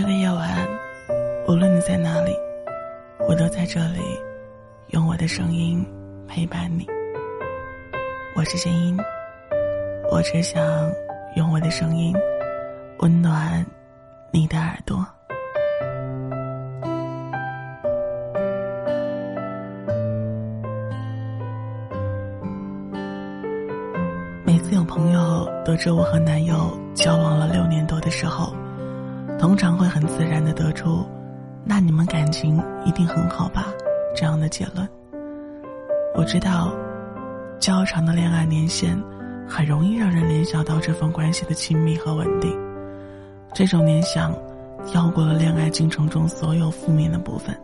[0.00, 0.56] 这个夜晚，
[1.48, 2.30] 无论你在哪里，
[3.28, 3.98] 我都在这里，
[4.90, 5.84] 用我的声音
[6.28, 6.86] 陪伴你。
[8.36, 8.96] 我是声音，
[10.08, 10.62] 我只想
[11.34, 12.14] 用我的声音
[13.00, 13.66] 温暖
[14.30, 15.04] 你的耳朵。
[24.44, 28.54] 每次有朋友得知我和男友交往了六年多的时候，
[29.38, 31.06] 通常会很自然的得出
[31.64, 33.66] “那你们感情一定很好吧”
[34.16, 34.86] 这样的结论。
[36.14, 36.72] 我知道，
[37.60, 39.00] 较长的恋爱年限
[39.46, 42.58] 很容易让人联想到这份关系的亲密和稳定。
[43.54, 44.34] 这种联想，
[44.84, 47.56] 跳过了恋爱进程中所有负面的部分，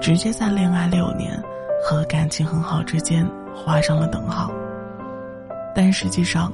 [0.00, 1.42] 直接在恋爱六年
[1.84, 4.50] 和感情很好之间画上了等号。
[5.74, 6.52] 但实际上，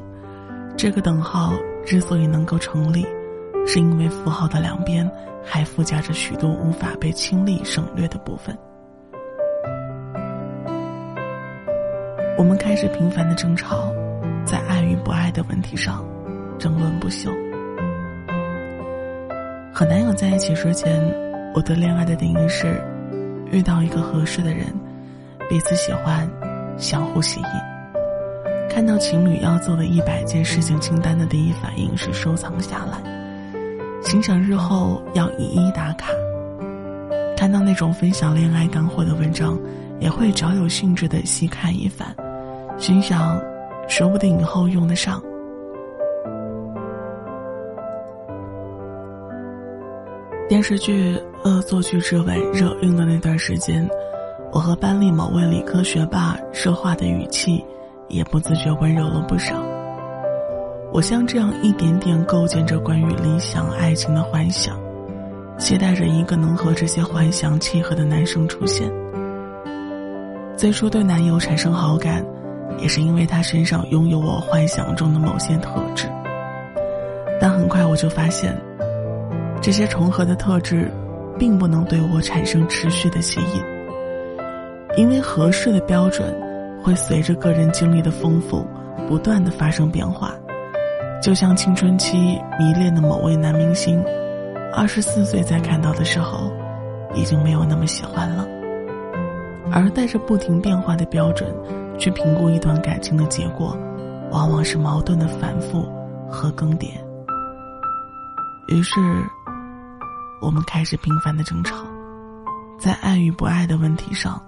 [0.78, 1.52] 这个等号
[1.84, 3.06] 之所以能够成立。
[3.66, 5.08] 是因为符号的两边
[5.44, 8.56] 还附加着许多无法被清理省略的部分。
[12.36, 13.92] 我们开始频繁的争吵，
[14.44, 16.04] 在爱与不爱的问题上
[16.58, 17.30] 争论不休。
[19.72, 21.00] 和男友在一起之前，
[21.54, 22.82] 我对恋爱的定义是：
[23.50, 24.66] 遇到一个合适的人，
[25.48, 26.28] 彼此喜欢，
[26.76, 27.46] 相互吸引。
[28.70, 33.19] 看到情侣要做的一百件事情清单的第一反应是收藏下来。
[34.02, 36.08] 心想日后要一一打卡。
[37.36, 39.58] 看到那种分享恋爱干货的文章，
[39.98, 42.14] 也会饶有兴致的细看一番，
[42.76, 43.40] 心想，
[43.88, 45.22] 说不定以后用得上。
[50.48, 51.14] 电视剧
[51.44, 53.88] 《恶作剧之吻》热映的那段时间，
[54.52, 57.64] 我和班里某位理科学霸说话的语气，
[58.08, 59.69] 也不自觉温柔了不少。
[60.92, 64.76] 我像这样一点点构建着关于理想爱情的幻想，
[65.56, 68.90] 期待着一个能和这些幻想契合的男生出现。
[70.56, 72.26] 最初对男友产生好感，
[72.78, 76.08] 也是因为他身上拥有我幻想中的某些特质。
[77.40, 78.52] 但很快我就发现，
[79.62, 80.90] 这些重合的特质，
[81.38, 83.62] 并不能对我产生持续的吸引，
[84.96, 86.34] 因为合适的标准，
[86.82, 88.66] 会随着个人经历的丰富，
[89.06, 90.34] 不断的发生变化。
[91.22, 92.16] 就像青春期
[92.58, 94.02] 迷恋的某位男明星，
[94.74, 96.50] 二十四岁再看到的时候，
[97.14, 98.48] 已经没有那么喜欢了。
[99.70, 101.54] 而带着不停变化的标准
[101.98, 103.76] 去评估一段感情的结果，
[104.30, 105.86] 往往是矛盾的反复
[106.30, 106.88] 和更迭。
[108.68, 108.98] 于是，
[110.40, 111.76] 我们开始频繁的争吵，
[112.78, 114.40] 在爱与不爱的问题上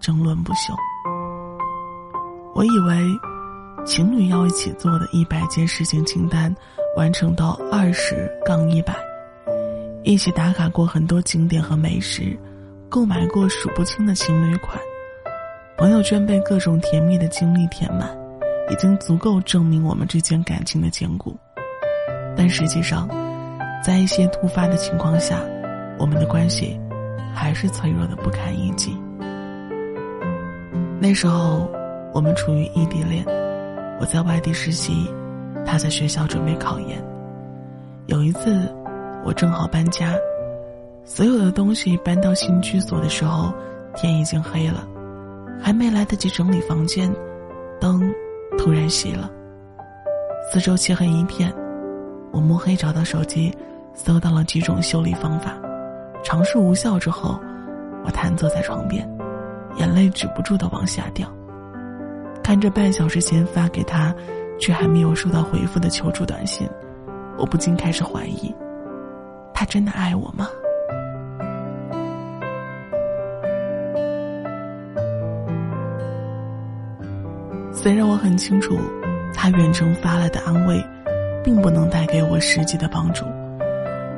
[0.00, 0.72] 争论不休。
[2.54, 3.33] 我以为。
[3.84, 6.54] 情侣要一起做的一百件事情清单，
[6.96, 8.94] 完成到二十杠一百，
[10.02, 12.36] 一起打卡过很多景点和美食，
[12.88, 14.78] 购买过数不清的情侣款，
[15.76, 18.08] 朋友圈被各种甜蜜的经历填满，
[18.70, 21.36] 已经足够证明我们之间感情的坚固。
[22.34, 23.06] 但实际上，
[23.84, 25.40] 在一些突发的情况下，
[25.98, 26.80] 我们的关系
[27.34, 28.96] 还是脆弱的不堪一击。
[30.98, 31.70] 那时候，
[32.14, 33.43] 我们处于异地恋。
[34.00, 35.08] 我在外地实习，
[35.64, 37.02] 他在学校准备考研。
[38.06, 38.72] 有一次，
[39.24, 40.14] 我正好搬家，
[41.04, 43.52] 所有的东西搬到新居所的时候，
[43.94, 44.86] 天已经黑了，
[45.60, 47.10] 还没来得及整理房间，
[47.80, 48.12] 灯
[48.58, 49.30] 突然熄了，
[50.52, 51.52] 四周漆黑一片。
[52.32, 53.56] 我摸黑找到手机，
[53.94, 55.54] 搜到了几种修理方法，
[56.24, 57.38] 尝试无效之后，
[58.04, 59.08] 我瘫坐在床边，
[59.76, 61.28] 眼泪止不住的往下掉。
[62.44, 64.14] 看着半小时前发给他，
[64.60, 66.68] 却还没有收到回复的求助短信，
[67.38, 68.54] 我不禁开始怀疑，
[69.54, 70.46] 他真的爱我吗？
[77.72, 78.76] 虽然我很清楚，
[79.32, 80.84] 他远程发来的安慰，
[81.42, 83.24] 并不能带给我实际的帮助，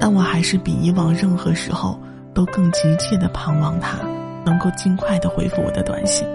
[0.01, 1.97] 但我还是比以往任何时候
[2.35, 3.99] 都更急切的盼望他
[4.45, 6.27] 能够尽快的回复我的短信。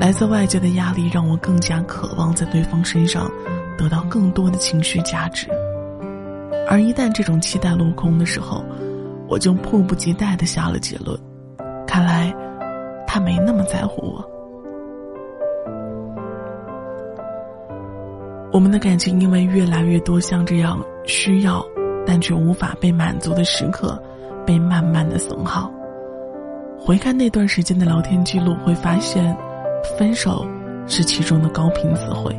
[0.00, 3.30] 来自外界的压力让我更加渴望在对方身上
[3.76, 5.46] 得到更多的情绪价值，
[6.66, 8.64] 而一旦这种期待落空的时候，
[9.28, 11.20] 我就迫不及待的下了结论：
[11.86, 12.34] 看来
[13.06, 14.24] 他没那么在乎我。
[18.50, 21.62] 我们的感情因为越来越多像这样需要
[22.06, 24.02] 但却无法被满足的时刻，
[24.46, 25.70] 被慢慢的损耗。
[26.78, 29.36] 回看那段时间的聊天记录，会发现。
[29.98, 30.46] 分手
[30.86, 32.34] 是其中的高频词汇。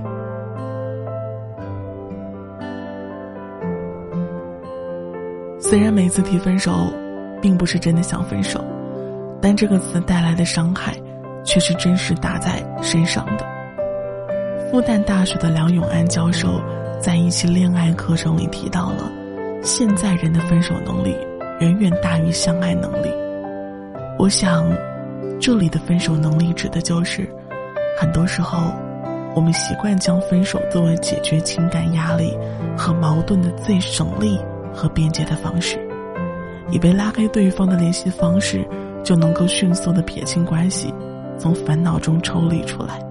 [5.60, 6.72] 虽然每次提分手，
[7.42, 8.64] 并不是真的想分手，
[9.42, 10.94] 但这个词带来的伤害，
[11.46, 13.46] 却是真实打在身上的。
[14.70, 16.62] 复旦大学的梁永安教授
[17.00, 19.10] 在一期恋爱课程里提到了，
[19.62, 21.16] 现在人的分手能力
[21.60, 23.10] 远远大于相爱能力。
[24.18, 24.66] 我想，
[25.42, 27.28] 这里的分手能力指的就是，
[28.00, 28.72] 很多时候。
[29.34, 32.38] 我们习惯将分手作为解决情感压力
[32.78, 34.38] 和矛盾的最省力
[34.74, 35.80] 和便捷的方式，
[36.70, 38.68] 以为拉黑对方的联系方式
[39.06, 40.94] 就能够迅速的撇清关系，
[41.38, 43.02] 从烦恼中抽离出来。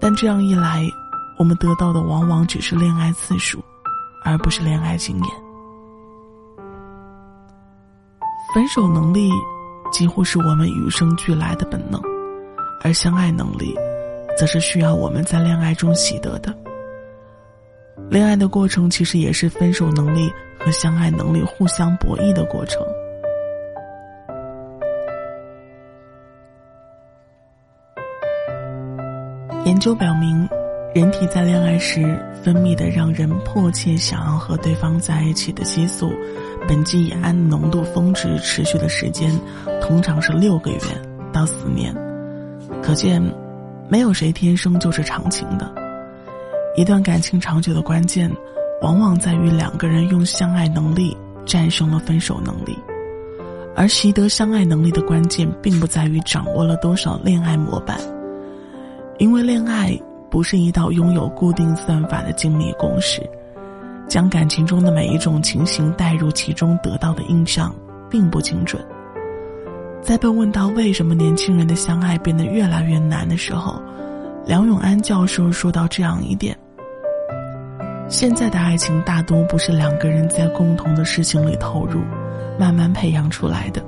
[0.00, 0.82] 但这样一来，
[1.38, 3.62] 我们得到的往往只是恋爱次数，
[4.24, 5.28] 而不是恋爱经验。
[8.54, 9.30] 分手能力
[9.94, 12.02] 几乎是我们与生俱来的本能，
[12.82, 13.72] 而相爱能力。
[14.36, 16.52] 则是需要我们在恋爱中习得的。
[18.10, 22.84] 恋爱的过程其实也是分手能力和相爱能力互相博弈的过程。
[29.64, 30.48] 研究表明，
[30.94, 36.12] 人体在恋爱时分泌的让人迫切想要和对方在一起的激素
[36.68, 39.28] 苯基乙胺浓度峰值持续的时间，
[39.82, 40.78] 通常是六个月
[41.32, 41.92] 到四年，
[42.80, 43.20] 可见。
[43.86, 45.70] 没有谁天生就是长情的，
[46.74, 48.30] 一段感情长久的关键，
[48.80, 51.14] 往往在于两个人用相爱能力
[51.44, 52.74] 战胜了分手能力，
[53.76, 57.98] 而习得相爱能力的关键，并不在于掌握了多少恋爱模板，
[59.18, 59.94] 因为恋爱
[60.34, 63.22] 不是一道拥有固定算法的精密公式，
[64.08, 67.72] 将感情中的每一种情形带入其中得到的印象，
[68.10, 68.84] 并不精准。
[70.02, 73.80] 在被问到为什么年轻人的相爱变得越来越难的时候，
[74.44, 76.58] 梁永安教授说到这样一点：
[78.08, 82.00] 现在的爱情大多不是两个人在共同的事情里投入，
[82.58, 83.80] 慢慢培养出来的，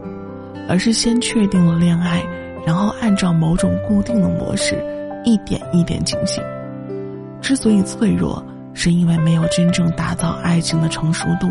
[0.68, 2.22] 而是先确定了恋爱，
[2.64, 4.80] 然后按照某种固定的模式，
[5.26, 6.42] 一点一点进行。
[7.42, 8.42] 之所以脆弱，
[8.72, 11.48] 是因为没有真正打造爱情的成熟度。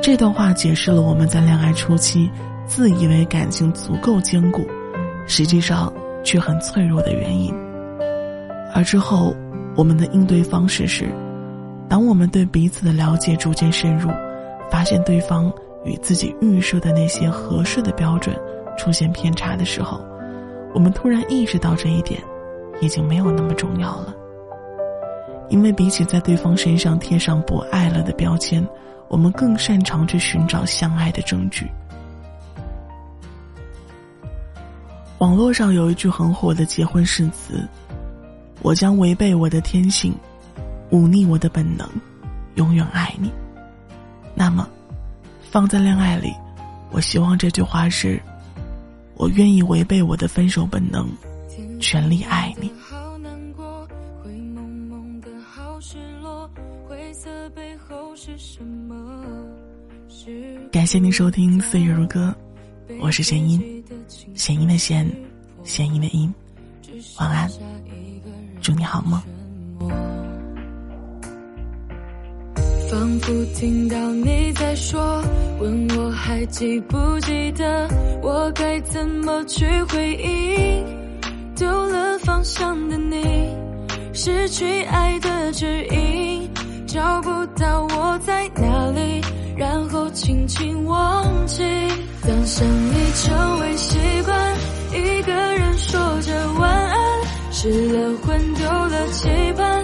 [0.00, 2.30] 这段话解释了我们在恋爱初期。
[2.68, 4.60] 自以为感情足够坚固，
[5.26, 5.90] 实际上
[6.22, 7.50] 却很脆弱的原因。
[8.74, 9.34] 而之后，
[9.74, 11.08] 我们的应对方式是：
[11.88, 14.10] 当我们对彼此的了解逐渐深入，
[14.70, 15.50] 发现对方
[15.86, 18.38] 与自己预设的那些合适的标准
[18.76, 19.98] 出现偏差的时候，
[20.74, 22.22] 我们突然意识到这一点
[22.80, 24.14] 已经没有那么重要了。
[25.48, 28.66] 因为比起在对方身上贴上不爱了的标签，
[29.08, 31.66] 我们更擅长去寻找相爱的证据。
[35.18, 37.66] 网络上有一句很火的结婚誓词
[38.62, 40.14] ：“我将违背我的天性，
[40.90, 41.88] 忤逆我的本能，
[42.56, 43.32] 永远爱你。”
[44.36, 44.68] 那么，
[45.50, 46.32] 放在恋爱里，
[46.90, 48.22] 我希望这句话是
[49.18, 51.10] ：“我愿意违背我的分手本能，
[51.80, 52.70] 全力爱你。”
[60.70, 62.34] 感谢您收听《岁月如歌》。
[63.00, 63.84] 我是弦音，
[64.34, 65.10] 弦音的弦，
[65.64, 66.32] 弦音的音。
[67.18, 67.50] 晚安，
[68.60, 69.20] 祝你好梦。
[72.90, 75.22] 仿佛听到你在说，
[75.60, 77.86] 问我还记不记得，
[78.22, 80.84] 我该怎么去回应？
[81.54, 83.22] 丢了方向的你，
[84.14, 86.48] 失去爱的指引，
[86.86, 87.28] 找不
[87.60, 89.20] 到我在哪里，
[89.54, 91.62] 然后轻轻忘记。
[92.26, 94.56] 当想你成为习惯，
[94.94, 96.98] 一个人说着晚安，
[97.52, 99.77] 失了魂，丢了期盼，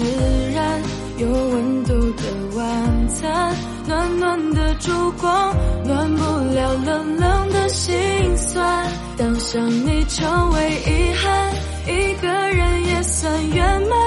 [0.00, 0.82] 自然，
[1.18, 3.54] 有温度的晚餐，
[3.86, 4.90] 暖暖的烛
[5.20, 5.54] 光，
[5.84, 7.94] 暖不了冷冷的心
[8.34, 8.86] 酸。
[9.18, 11.52] 当想你成为遗憾，
[11.86, 13.98] 一个人也算圆满，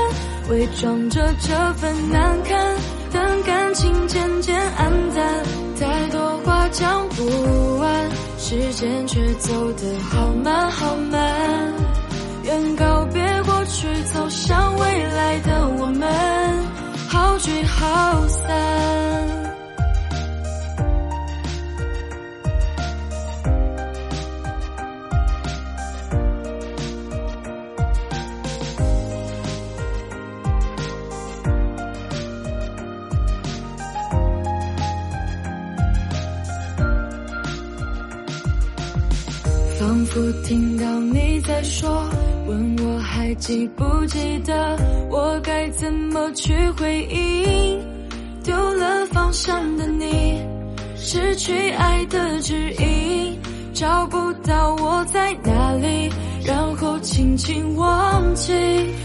[0.50, 2.76] 伪装着这份难堪。
[3.12, 5.44] 等感情渐渐暗淡，
[5.80, 8.10] 太多话讲不完，
[8.40, 11.72] 时间却走得好慢好慢。
[12.46, 13.24] 愿告别
[13.84, 16.08] 去，走向未来的我们，
[17.10, 18.44] 好聚好散。
[39.78, 42.08] 仿佛听到你在说，
[43.34, 44.78] 还记不记得，
[45.10, 47.82] 我该怎么去回应？
[48.44, 50.40] 丢了方向的你，
[50.96, 53.36] 失去爱的指引，
[53.74, 56.12] 找不到我在哪里，
[56.46, 58.54] 然后轻轻忘记。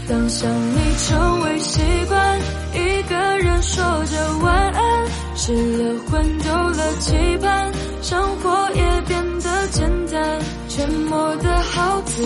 [0.07, 2.39] 当想你成为习惯，
[2.75, 10.39] 一个人说着晚安，失了魂，丢了期盼，生活也变得简单。
[10.67, 12.21] 沉默的好自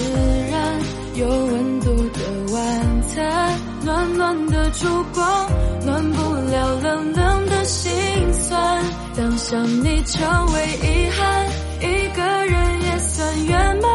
[0.52, 0.80] 然，
[1.16, 1.63] 有温
[3.84, 5.50] 暖暖的烛光，
[5.86, 7.94] 暖不了冷冷的心
[8.34, 8.84] 酸。
[9.16, 11.48] 当想你成为遗憾，
[11.80, 13.92] 一个人也算圆满，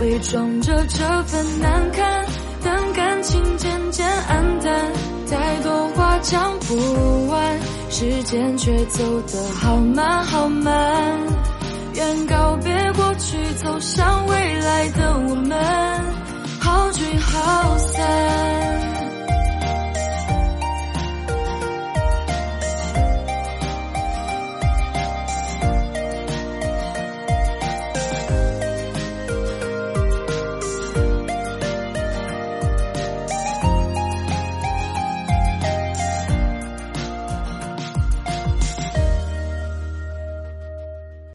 [0.00, 2.26] 伪装着这份难堪，
[2.62, 4.92] 等感情渐渐暗淡，
[5.30, 11.18] 太多话讲不完，时间却走得好慢好慢。
[11.94, 15.58] 愿告别过去，走向未来的我们，
[16.70, 18.89] 好聚好散。